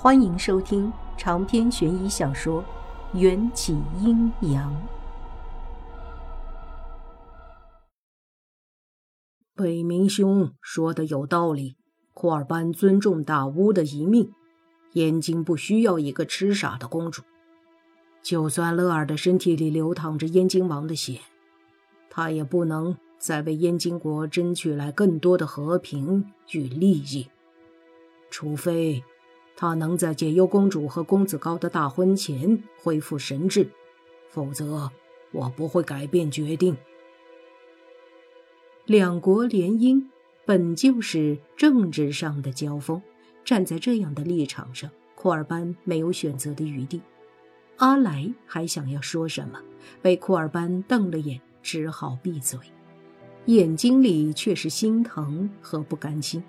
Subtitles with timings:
[0.00, 2.62] 欢迎收听长篇悬疑小说
[3.18, 4.72] 《缘起阴阳》。
[9.56, 11.76] 北冥兄说的有道理，
[12.14, 14.32] 库尔班尊重大巫的遗命，
[14.92, 17.22] 燕京不需要一个痴傻的公主。
[18.22, 21.18] 就算乐儿的身体里流淌着燕京王的血，
[22.08, 27.28] 他也不能再为燕京国争取来更多的和平与利益，
[28.30, 29.02] 除非。
[29.60, 33.68] 他能在解忧公主和公子高的大婚前恢复神智，
[34.28, 34.88] 否则
[35.32, 36.76] 我不会改变决定。
[38.86, 40.00] 两国联姻
[40.46, 43.02] 本就是政治上的交锋，
[43.44, 47.02] 站在这样的立场上，库尔班没有选择的余地。
[47.78, 49.60] 阿莱还想要说什么，
[50.00, 52.56] 被库尔班瞪了眼，只好闭嘴，
[53.46, 56.40] 眼睛里却是心疼和不甘心。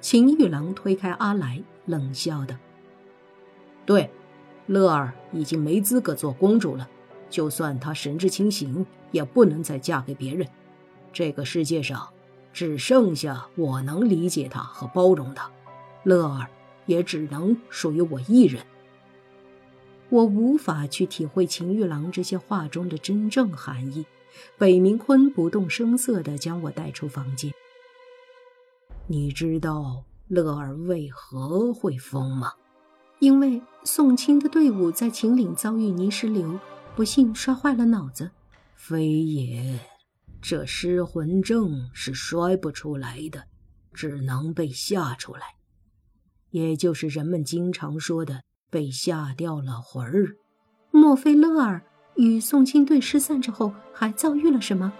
[0.00, 2.54] 秦玉郎推开阿来，冷笑道
[3.84, 4.10] ：“对，
[4.66, 6.88] 乐儿已经没资格做公主了。
[7.28, 10.46] 就算她神志清醒，也不能再嫁给别人。
[11.12, 12.08] 这个世界上，
[12.52, 15.50] 只剩下我能理解她和包容她。
[16.04, 16.46] 乐儿
[16.86, 18.64] 也只能属于我一人。”
[20.10, 24.06] 我无法去体会秦玉郎这些话中的真正含义。
[24.56, 27.52] 北明坤不动声色地将我带出房间。
[29.10, 32.52] 你知道乐儿为何会疯吗？
[33.20, 36.60] 因为宋清的队伍在秦岭遭遇泥石流，
[36.94, 38.30] 不幸摔坏了脑子。
[38.74, 39.80] 非也，
[40.42, 43.44] 这失魂症是摔不出来的，
[43.94, 45.54] 只能被吓出来，
[46.50, 50.36] 也就是人们经常说的被吓掉了魂儿。
[50.90, 51.82] 莫非乐儿
[52.16, 54.92] 与宋清队失散之后还遭遇了什么？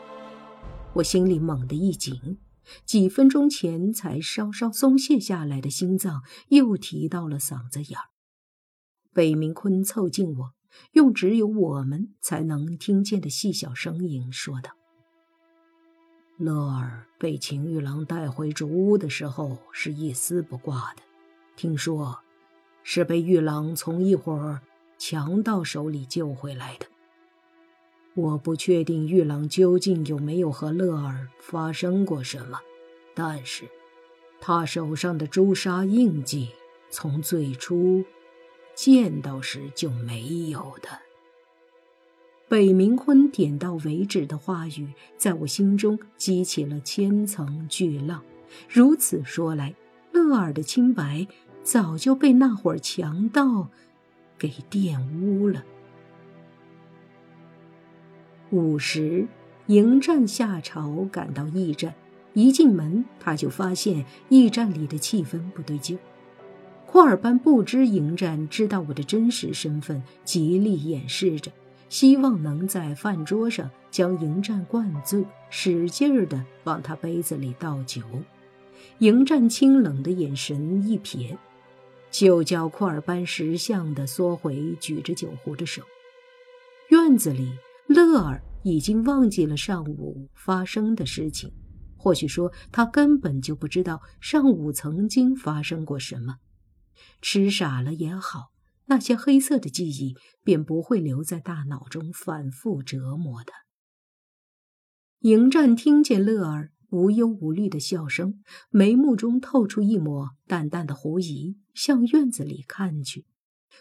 [0.94, 2.38] 我心里猛地一紧。
[2.84, 8.04] 几分钟前才稍稍松懈下来的心脏又提到了嗓子眼儿。
[9.12, 10.54] 北明坤凑近我，
[10.92, 14.72] 用只有我们才能听见的细小声音说道
[16.38, 21.02] ：“乐儿被秦玉郎带回竹屋的时候是一丝不挂的，
[21.56, 22.20] 听说
[22.84, 24.60] 是被玉郎从一伙
[24.98, 26.86] 强盗手里救回来的。
[28.18, 32.60] 我不确定玉郎究竟有没有和乐儿发生过什么。”
[33.14, 33.64] 但是，
[34.40, 36.48] 他手上的朱砂印记，
[36.90, 38.04] 从最初
[38.74, 40.88] 见到时就没有的。
[42.48, 48.24] 北冥坤点到为止的话语，在我心中激起了千层巨浪。
[48.68, 49.74] 如此说来，
[50.12, 51.26] 乐儿的清白
[51.62, 53.68] 早就被那伙强盗
[54.38, 55.64] 给玷污了。
[58.50, 59.26] 午时，
[59.66, 61.94] 迎战下朝赶到驿站。
[62.32, 65.98] 一进门，他就发现驿站里的气氛不对劲。
[66.86, 71.50] 库尔班不知迎战知道我的真实身份，极力掩饰着，
[71.88, 78.00] 希望能在饭桌上将迎战灌醉，使劲儿地往他杯子里倒酒。
[78.98, 81.36] 迎战清冷的眼神一瞥，
[82.10, 85.82] 就叫库尔班识相地缩回举着酒壶的手。
[86.88, 87.52] 院子里，
[87.88, 91.52] 乐儿已经忘记了上午发生的事情。
[91.96, 96.36] 或许说，他根本就不知道上午曾经发生过什么，
[97.20, 98.52] 痴傻了也好，
[98.86, 103.52] 那些黑色的记忆便不会留在大脑中反复折磨的。
[105.20, 113.26] 迎战听见乐儿无忧无虑的笑声，眉目中透出一抹淡淡的狐疑，向院子里看去。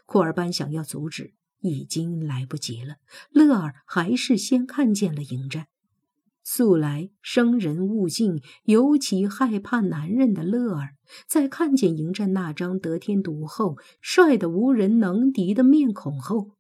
[0.08, 2.96] 库尔班想要阻止，已经来不及了。
[3.32, 5.68] 乐儿还是先看见了迎战。
[6.44, 10.96] 素来生人勿近，尤其害怕男人的乐儿，
[11.28, 16.52] 在看见迎战那张得天独厚、帅得无人能敌的面孔后，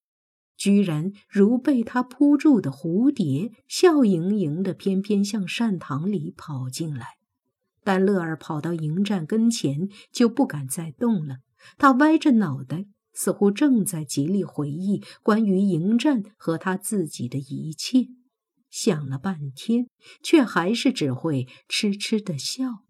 [0.57, 7.07] 居然如被他扑住的蝴蝶，笑盈盈的翩翩向善堂里跑进来。
[7.85, 11.37] 但乐儿跑到迎战跟前，就不敢再动了。
[11.77, 18.09] 他歪着脑袋，似乎正在极力回忆关于迎战和他自己的一切。
[18.69, 19.87] 想了半天，
[20.21, 22.83] 却还是只会痴痴的笑。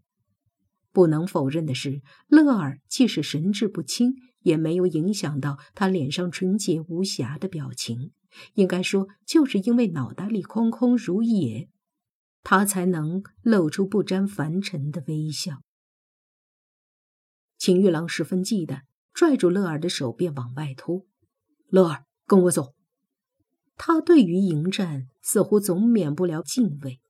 [0.92, 8.12] 不能否认的是，乐儿即使神志不清，也没有影响到他脸上纯洁无瑕的表情。
[8.56, 11.70] 应该说，就是因为脑袋里空空如也，
[12.44, 15.62] 他才能露出不沾凡尘的微笑。
[17.58, 18.82] 秦玉郎十分忌惮，
[19.18, 21.08] 拽住乐儿的手便往外拖
[21.70, 22.76] ：“乐儿，跟我走。”
[23.76, 27.02] 他对于迎战似乎总免不了敬畏，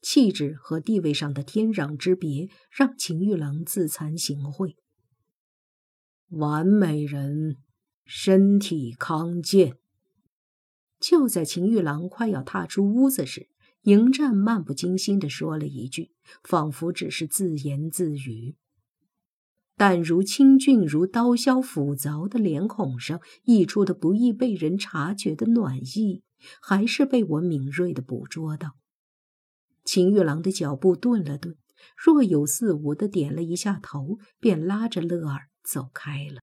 [0.00, 4.76] 气质和地位上的天壤之别让秦玉郎自惭形秽。
[6.28, 7.56] 完美人，
[8.04, 9.76] 身体康健。
[11.00, 13.48] 就在秦玉郎快要踏出屋子时，
[13.82, 16.12] 迎战漫不经心地说了一句，
[16.44, 18.54] 仿佛只是自言自语。
[19.76, 26.22] 但如清俊如刀削斧凿的脸孔上溢出的不易被人察觉的暖意，
[26.62, 28.70] 还是被我敏锐地捕捉到。
[29.84, 31.56] 秦玉郎的脚步顿了顿，
[31.96, 36.40] 若有似无地点了一下头，便拉着乐儿走开了。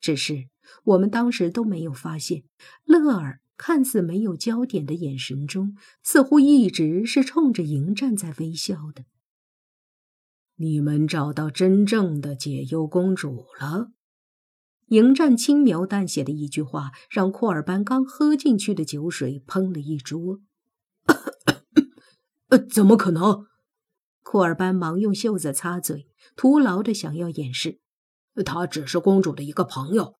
[0.00, 0.48] 只是
[0.84, 2.42] 我们当时都没有发现，
[2.84, 9.04] 乐儿看似没有焦点的眼神中，似乎一直是冲着迎战在微笑的。
[10.58, 13.90] 你们找到真正的解忧公主了。
[14.86, 20.40] 迎战轻描淡写的一句话，让库尔班刚喝进去的酒水喷了一桌。
[22.48, 23.46] 呃，怎么可能？
[24.22, 27.80] 库尔班忙用袖子擦嘴，徒劳的想要掩饰。
[28.44, 30.14] 他只是公主的一个朋友。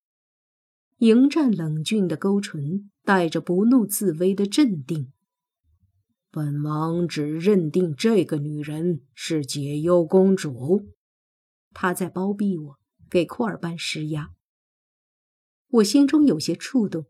[0.99, 5.13] 迎战冷峻的勾唇，带着不怒自威的镇定。
[6.37, 10.91] 本王只认定这个女人是解忧公主，
[11.73, 12.79] 她在包庇我，
[13.09, 14.33] 给库尔班施压。
[15.69, 17.07] 我心中有些触动，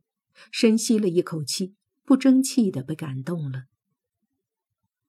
[0.53, 1.75] 深吸了一口气，
[2.05, 3.65] 不争气的被感动了。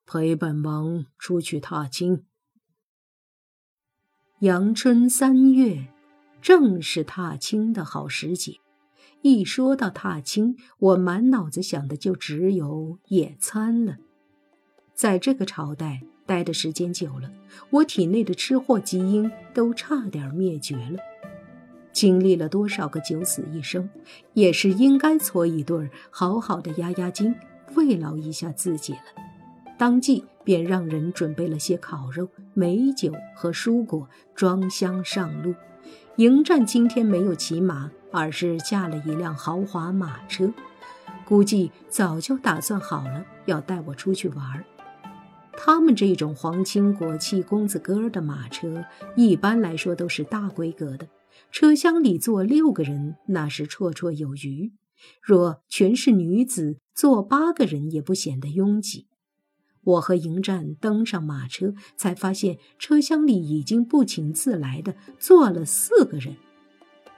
[0.07, 2.25] 陪本王出去踏青。
[4.39, 5.93] 阳春三月，
[6.41, 8.55] 正是踏青的好时节。
[9.21, 13.99] 一说到踏青，我满脑子想的就只有野餐了。
[14.97, 17.29] 在这个朝代待的时间久了，
[17.69, 20.97] 我体内的吃货基因都差点灭绝了。
[21.91, 23.87] 经历了多少个九死一生，
[24.33, 27.35] 也是应该搓一顿，好好的压压惊，
[27.75, 28.99] 慰劳一下自己了。
[29.77, 35.53] 当即便让人准备了些烤肉、美酒和蔬果，装箱上路。
[36.15, 40.51] 迎战今天没有骑马，而是驾了一辆豪华马车，
[41.23, 44.65] 估计早就打算好了要带我出去玩儿。
[45.59, 51.09] 他们这种皇亲国戚、公子哥儿的马车，一般来说都是大规格的，
[51.51, 54.71] 车厢里坐六个人那是绰绰有余。
[55.21, 59.07] 若全是女子，坐八个人也不显得拥挤。
[59.83, 66.37] 我和迎战登上马车，才发现车厢里已经不请自来的坐了四个人：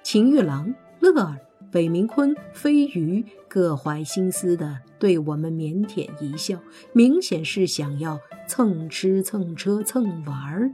[0.01, 1.48] 秦玉郎、乐儿。
[1.71, 6.60] 北明坤、飞鱼各怀心思的对我们腼腆一笑，
[6.94, 10.71] 明显是想要蹭吃蹭车蹭玩儿。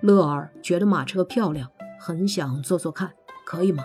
[0.00, 1.70] 乐儿觉得马车漂亮，
[2.00, 3.12] 很想坐坐看，
[3.46, 3.84] 可以吗？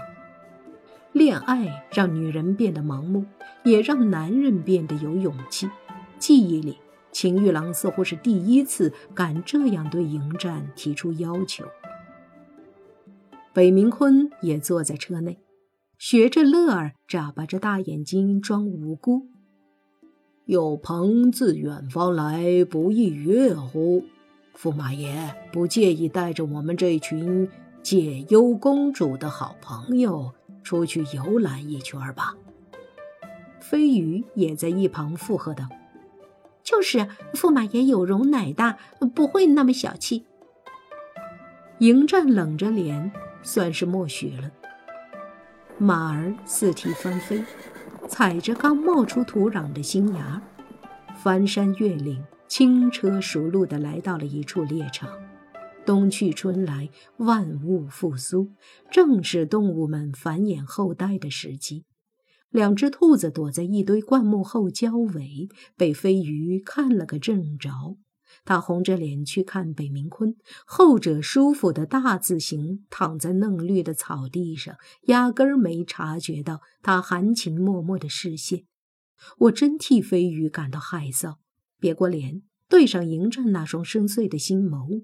[1.12, 3.24] 恋爱让女人变得盲目，
[3.64, 5.70] 也让男人变得有勇气。
[6.18, 6.80] 记忆里，
[7.12, 11.64] 秦玉郎似乎是第一次敢这样对迎战提出要求。
[13.58, 15.40] 北明坤也坐在车内，
[15.98, 19.26] 学着乐儿眨巴着大眼睛装无辜。
[20.46, 24.04] 有朋自远方来，不亦乐乎？
[24.56, 27.50] 驸马爷不介意带着我们这群
[27.82, 30.32] 解忧公主的好朋友
[30.62, 32.36] 出去游览一圈吧？
[33.60, 35.68] 飞鱼也在一旁附和道
[36.62, 38.78] ：“就是驸马爷有容乃大，
[39.16, 40.28] 不会那么小气。”
[41.82, 43.12] 迎战冷着脸。
[43.44, 44.52] 算是默许了。
[45.78, 47.44] 马儿四蹄翻飞，
[48.08, 50.42] 踩着刚冒出土壤的新芽，
[51.22, 55.10] 翻山越岭，轻车熟路地来到了一处猎场。
[55.86, 58.52] 冬去春来，万物复苏，
[58.92, 61.86] 正是动物们繁衍后代的时机。
[62.50, 67.98] 两只兔子躲在一堆灌木后交尾，被飞鱼看了个正着。
[68.48, 70.34] 他红着脸去看北明坤，
[70.66, 74.74] 后者舒服的大字形躺在嫩绿的草地上，
[75.08, 78.64] 压根儿没察觉到他含情脉脉的视线。
[79.40, 81.36] 我真替飞鱼感到害臊，
[81.78, 85.04] 别过脸，对上迎战那双深邃的心眸，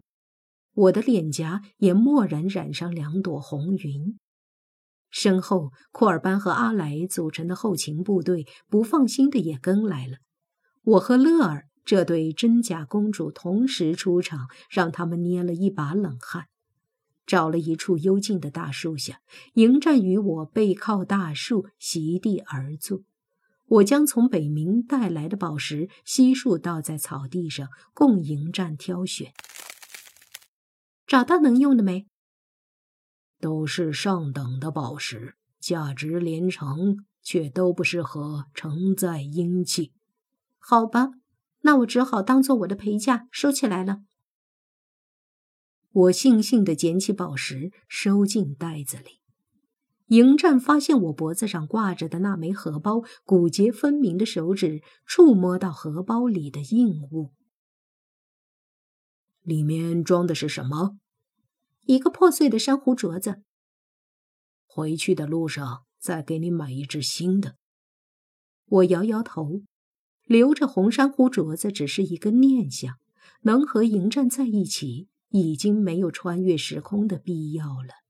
[0.74, 4.18] 我的脸颊也蓦然染上两朵红云。
[5.10, 10.20] 身后，库尔班和阿来组成的后勤部队不放心的也跟来了，
[10.84, 11.68] 我和乐儿。
[11.86, 16.48] 这对真假公主同时出场，让他们捏了一把冷汗。
[17.26, 19.22] 找了一处幽静的大树下，
[19.54, 23.02] 迎战与我背靠大树，席地而坐。
[23.68, 29.32] 我将从北冥带来的宝石悉数倒在草地上，供迎战挑选。
[31.08, 32.08] 找到能用的没？
[33.40, 39.94] 都是上等的宝石，价值连城，却都不适合承载阴气。
[40.60, 41.12] 好吧。
[41.64, 44.04] 那我只好当做我的陪嫁收起来了。
[45.92, 49.22] 我悻悻地捡起宝石，收进袋子里。
[50.08, 57.32] 迎战发现我脖子上挂着的那枚荷包，骨节分明的手指触摸到荷包里的硬物，
[59.42, 60.98] 里面装的是什么？
[61.84, 63.42] 一个破碎的珊瑚镯子。
[64.66, 67.56] 回去的路上再给你买一只新的。
[68.66, 69.62] 我摇摇头，
[70.34, 72.96] 留着红珊瑚镯子只是一个念想，
[73.44, 78.02] 能和迎战在一起，已经没有穿越时空的必要了。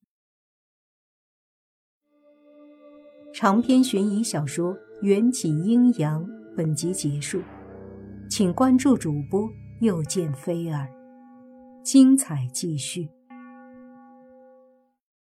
[3.33, 6.25] 长篇悬疑小说《缘起阴阳》
[6.55, 7.41] 本集结束，
[8.29, 9.49] 请关注主播，
[9.81, 10.87] 又见菲儿，
[11.83, 13.09] 精彩继续。